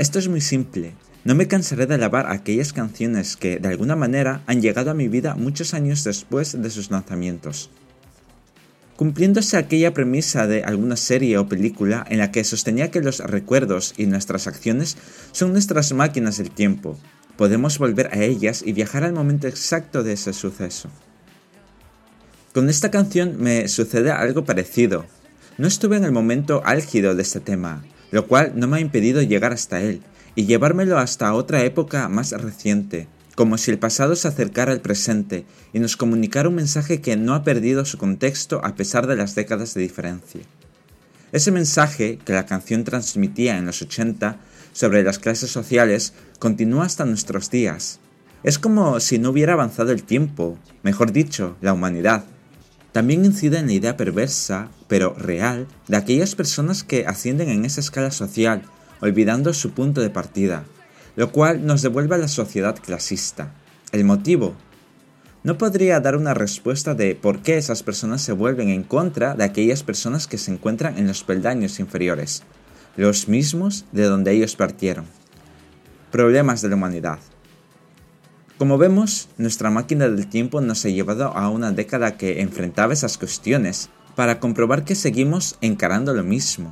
Esto 0.00 0.18
es 0.18 0.28
muy 0.28 0.40
simple. 0.40 0.94
No 1.24 1.34
me 1.34 1.46
cansaré 1.46 1.84
de 1.84 1.96
alabar 1.96 2.24
aquellas 2.30 2.72
canciones 2.72 3.36
que, 3.36 3.58
de 3.58 3.68
alguna 3.68 3.96
manera, 3.96 4.42
han 4.46 4.62
llegado 4.62 4.90
a 4.90 4.94
mi 4.94 5.08
vida 5.08 5.34
muchos 5.34 5.74
años 5.74 6.04
después 6.04 6.62
de 6.62 6.70
sus 6.70 6.90
lanzamientos. 6.90 7.68
Cumpliéndose 8.96 9.58
aquella 9.58 9.92
premisa 9.92 10.46
de 10.46 10.64
alguna 10.64 10.96
serie 10.96 11.36
o 11.36 11.50
película 11.50 12.02
en 12.08 12.16
la 12.16 12.32
que 12.32 12.44
sostenía 12.44 12.90
que 12.90 13.02
los 13.02 13.18
recuerdos 13.18 13.92
y 13.98 14.06
nuestras 14.06 14.46
acciones 14.46 14.96
son 15.32 15.52
nuestras 15.52 15.92
máquinas 15.92 16.38
del 16.38 16.50
tiempo, 16.50 16.98
podemos 17.36 17.78
volver 17.78 18.08
a 18.10 18.22
ellas 18.22 18.62
y 18.64 18.72
viajar 18.72 19.04
al 19.04 19.12
momento 19.12 19.48
exacto 19.48 20.02
de 20.02 20.14
ese 20.14 20.32
suceso. 20.32 20.88
Con 22.54 22.70
esta 22.70 22.90
canción 22.90 23.36
me 23.38 23.68
sucede 23.68 24.12
algo 24.12 24.46
parecido. 24.46 25.04
No 25.58 25.68
estuve 25.68 25.98
en 25.98 26.04
el 26.04 26.12
momento 26.12 26.62
álgido 26.64 27.14
de 27.14 27.20
este 27.20 27.40
tema, 27.40 27.84
lo 28.10 28.26
cual 28.26 28.52
no 28.56 28.66
me 28.66 28.78
ha 28.78 28.80
impedido 28.80 29.22
llegar 29.22 29.52
hasta 29.52 29.80
él 29.80 30.02
y 30.34 30.46
llevármelo 30.46 30.98
hasta 30.98 31.34
otra 31.34 31.64
época 31.64 32.08
más 32.08 32.32
reciente, 32.32 33.08
como 33.34 33.58
si 33.58 33.70
el 33.70 33.78
pasado 33.78 34.16
se 34.16 34.28
acercara 34.28 34.72
al 34.72 34.80
presente 34.80 35.44
y 35.72 35.78
nos 35.78 35.96
comunicara 35.96 36.48
un 36.48 36.56
mensaje 36.56 37.00
que 37.00 37.16
no 37.16 37.34
ha 37.34 37.44
perdido 37.44 37.84
su 37.84 37.98
contexto 37.98 38.60
a 38.64 38.74
pesar 38.74 39.06
de 39.06 39.16
las 39.16 39.34
décadas 39.34 39.74
de 39.74 39.82
diferencia. 39.82 40.42
Ese 41.32 41.52
mensaje 41.52 42.18
que 42.24 42.32
la 42.32 42.46
canción 42.46 42.84
transmitía 42.84 43.56
en 43.56 43.66
los 43.66 43.82
80 43.82 44.38
sobre 44.72 45.02
las 45.02 45.18
clases 45.18 45.50
sociales 45.50 46.12
continúa 46.38 46.86
hasta 46.86 47.04
nuestros 47.04 47.50
días. 47.50 48.00
Es 48.42 48.58
como 48.58 48.98
si 49.00 49.18
no 49.18 49.30
hubiera 49.30 49.52
avanzado 49.52 49.92
el 49.92 50.02
tiempo, 50.02 50.58
mejor 50.82 51.12
dicho, 51.12 51.56
la 51.60 51.72
humanidad. 51.72 52.24
También 52.92 53.24
incide 53.24 53.58
en 53.58 53.66
la 53.66 53.72
idea 53.72 53.96
perversa, 53.96 54.68
pero 54.88 55.14
real, 55.14 55.68
de 55.86 55.96
aquellas 55.96 56.34
personas 56.34 56.82
que 56.82 57.06
ascienden 57.06 57.48
en 57.48 57.64
esa 57.64 57.80
escala 57.80 58.10
social, 58.10 58.62
olvidando 59.00 59.54
su 59.54 59.70
punto 59.70 60.00
de 60.00 60.10
partida, 60.10 60.64
lo 61.16 61.30
cual 61.30 61.64
nos 61.64 61.82
devuelve 61.82 62.16
a 62.16 62.18
la 62.18 62.28
sociedad 62.28 62.76
clasista. 62.76 63.52
¿El 63.92 64.04
motivo? 64.04 64.54
No 65.42 65.56
podría 65.56 66.00
dar 66.00 66.16
una 66.16 66.34
respuesta 66.34 66.94
de 66.94 67.14
por 67.14 67.40
qué 67.40 67.56
esas 67.56 67.82
personas 67.82 68.20
se 68.22 68.32
vuelven 68.32 68.68
en 68.68 68.82
contra 68.82 69.34
de 69.34 69.44
aquellas 69.44 69.82
personas 69.82 70.26
que 70.26 70.36
se 70.36 70.52
encuentran 70.52 70.98
en 70.98 71.06
los 71.06 71.24
peldaños 71.24 71.80
inferiores, 71.80 72.42
los 72.96 73.28
mismos 73.28 73.86
de 73.92 74.04
donde 74.04 74.32
ellos 74.32 74.56
partieron. 74.56 75.06
Problemas 76.10 76.60
de 76.60 76.68
la 76.68 76.74
humanidad. 76.74 77.20
Como 78.60 78.76
vemos, 78.76 79.30
nuestra 79.38 79.70
máquina 79.70 80.06
del 80.06 80.26
tiempo 80.26 80.60
nos 80.60 80.84
ha 80.84 80.90
llevado 80.90 81.28
a 81.34 81.48
una 81.48 81.72
década 81.72 82.18
que 82.18 82.42
enfrentaba 82.42 82.92
esas 82.92 83.16
cuestiones 83.16 83.88
para 84.16 84.38
comprobar 84.38 84.84
que 84.84 84.94
seguimos 84.94 85.56
encarando 85.62 86.12
lo 86.12 86.24
mismo. 86.24 86.70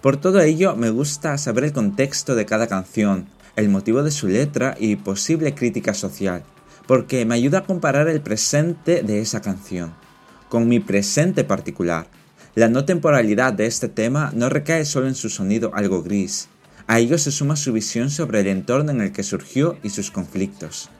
Por 0.00 0.16
todo 0.16 0.40
ello, 0.40 0.76
me 0.76 0.88
gusta 0.88 1.36
saber 1.36 1.64
el 1.64 1.74
contexto 1.74 2.34
de 2.34 2.46
cada 2.46 2.68
canción, 2.68 3.26
el 3.54 3.68
motivo 3.68 4.02
de 4.02 4.10
su 4.10 4.28
letra 4.28 4.76
y 4.80 4.96
posible 4.96 5.54
crítica 5.54 5.92
social, 5.92 6.42
porque 6.86 7.26
me 7.26 7.34
ayuda 7.34 7.58
a 7.58 7.64
comparar 7.64 8.08
el 8.08 8.22
presente 8.22 9.02
de 9.02 9.20
esa 9.20 9.42
canción 9.42 9.92
con 10.48 10.68
mi 10.68 10.80
presente 10.80 11.44
particular. 11.44 12.06
La 12.54 12.70
no 12.70 12.86
temporalidad 12.86 13.52
de 13.52 13.66
este 13.66 13.88
tema 13.88 14.32
no 14.34 14.48
recae 14.48 14.86
solo 14.86 15.06
en 15.06 15.14
su 15.14 15.28
sonido 15.28 15.70
algo 15.74 16.02
gris, 16.02 16.48
a 16.86 16.98
ello 16.98 17.16
se 17.18 17.30
suma 17.30 17.56
su 17.56 17.72
visión 17.72 18.10
sobre 18.10 18.40
el 18.40 18.46
entorno 18.46 18.90
en 18.90 19.00
el 19.00 19.12
que 19.12 19.22
surgió 19.22 19.78
y 19.82 19.90
sus 19.90 20.10
conflictos. 20.10 20.90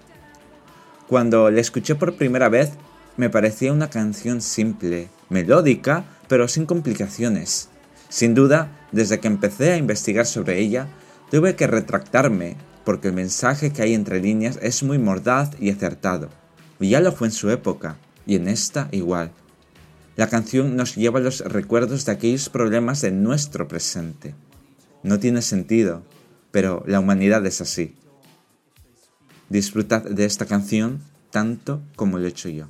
Cuando 1.09 1.50
la 1.50 1.61
escuché 1.61 1.95
por 1.95 2.17
primera 2.17 2.49
vez, 2.49 2.71
me 3.17 3.28
parecía 3.28 3.72
una 3.72 3.91
canción 3.91 4.41
simple, 4.41 5.09
melódica, 5.28 6.05
pero 6.27 6.49
sin 6.49 6.65
complicaciones. 6.65 7.69
Sin 8.09 8.34
duda, 8.34 8.71
desde 8.93 9.21
que 9.21 9.28
empecé 9.28 9.73
a 9.73 9.77
investigar 9.77 10.27
sobre 10.27 10.59
ella, 10.59 10.89
tuve 11.31 11.55
que 11.55 11.67
retractarme, 11.67 12.56
porque 12.84 13.09
el 13.09 13.15
mensaje 13.15 13.73
que 13.73 13.83
hay 13.83 13.94
entre 13.94 14.21
líneas 14.21 14.59
es 14.62 14.83
muy 14.83 14.99
mordaz 14.99 15.50
y 15.61 15.71
acertado. 15.71 16.31
Y 16.81 16.91
ya 16.91 17.00
lo 17.00 17.12
fue 17.12 17.28
en 17.28 17.33
su 17.33 17.50
época, 17.50 17.97
y 18.27 18.37
en 18.37 18.49
esta 18.49 18.89
igual. 18.91 19.33
La 20.17 20.28
canción 20.28 20.77
nos 20.77 20.94
lleva 20.94 21.19
a 21.19 21.23
los 21.23 21.41
recuerdos 21.41 22.06
de 22.06 22.12
aquellos 22.12 22.49
problemas 22.49 23.00
de 23.00 23.11
nuestro 23.11 23.69
presente. 23.69 24.34
No 25.04 25.20
tiene 25.20 25.42
sentido, 25.42 26.03
pero 26.50 26.82
la 26.87 26.98
humanidad 26.98 27.44
es 27.44 27.60
así. 27.60 27.94
Disfrutad 29.50 30.03
de 30.03 30.25
esta 30.25 30.47
canción 30.47 31.03
tanto 31.31 31.82
como 31.94 32.19
lo 32.19 32.25
he 32.25 32.31
hecho 32.31 32.48
yo. 32.48 32.69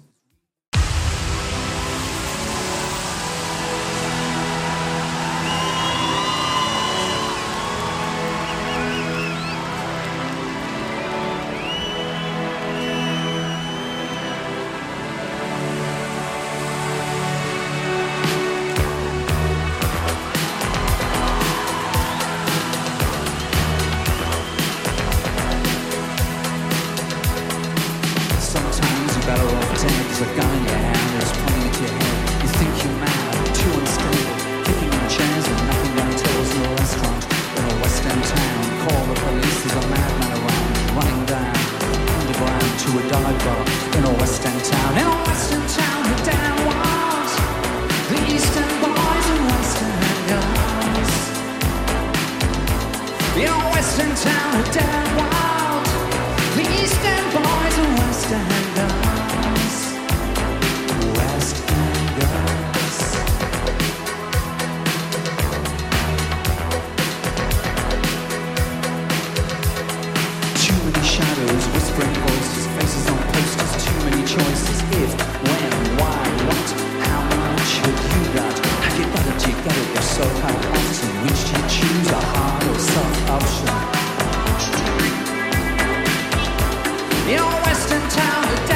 western 87.64 88.08
town. 88.10 88.73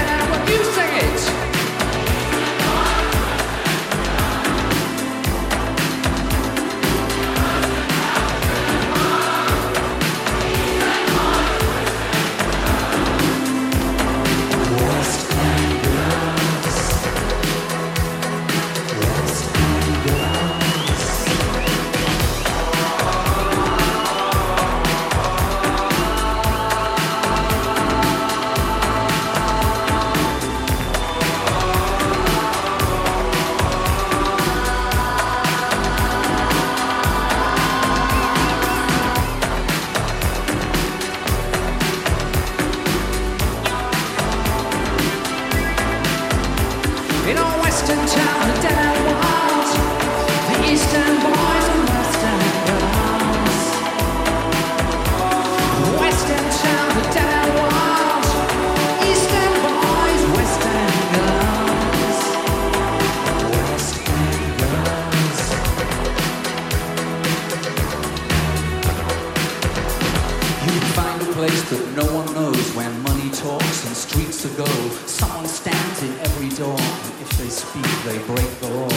Place 71.39 71.71
that 71.71 71.85
no 71.95 72.05
one 72.19 72.27
knows 72.35 72.75
when 72.75 72.91
money 73.03 73.31
talks 73.31 73.87
and 73.87 73.95
streets 73.95 74.45
are 74.45 74.57
gold. 74.59 74.91
Someone 75.07 75.47
stands 75.47 76.03
in 76.03 76.11
every 76.27 76.49
door. 76.59 76.75
and 76.75 77.15
If 77.23 77.31
they 77.39 77.47
speak, 77.47 77.87
they 78.03 78.19
break 78.27 78.51
the 78.59 78.67
law. 78.75 78.91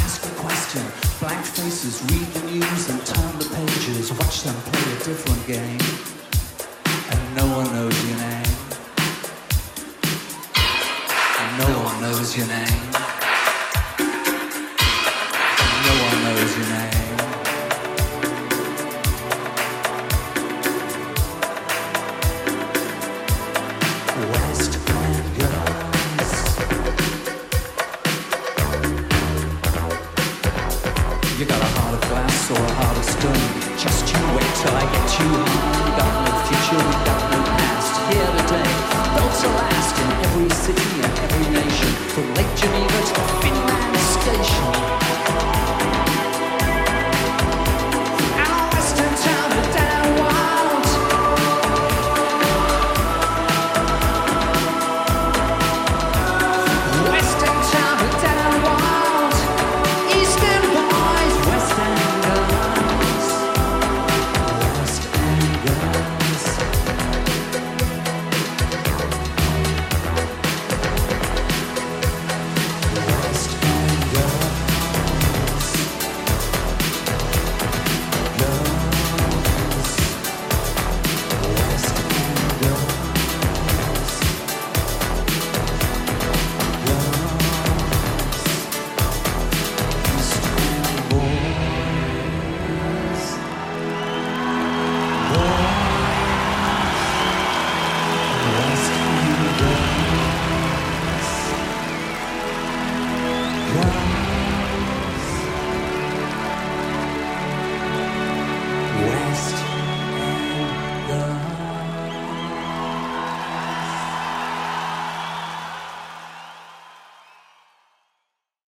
Ask 0.00 0.24
a 0.24 0.34
question. 0.40 0.80
Blank 1.20 1.44
faces 1.44 2.00
read 2.08 2.28
the 2.32 2.42
news 2.48 2.88
and 2.88 2.98
turn 3.04 3.32
the 3.36 3.44
pages. 3.44 4.10
Watch 4.10 4.42
them 4.42 4.56
play 4.72 4.86
a 4.88 4.98
different 5.04 5.44
game. 5.46 5.84
And 7.12 7.20
no 7.36 7.44
one 7.60 7.68
knows 7.76 7.96
your 8.08 8.16
name. 8.16 8.56
And 11.42 11.52
no 11.60 11.68
one 11.84 11.96
knows 12.00 12.36
your 12.38 12.48
name. 12.48 12.82
And 15.60 15.80
no 15.84 15.94
one 16.08 16.18
knows 16.24 16.56
your 16.56 16.68
name. 16.72 17.01